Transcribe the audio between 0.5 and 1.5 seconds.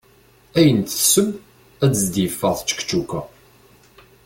Ayen i d-iseww